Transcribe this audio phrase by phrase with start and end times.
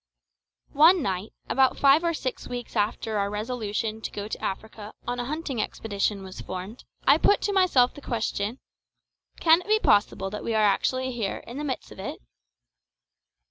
[0.73, 5.19] One night, about five or six weeks after our resolution to go to Africa on
[5.19, 8.57] a hunting expedition was formed, I put to myself the question,
[9.39, 12.19] "Can it be possible that we are actually here, in the midst of it?"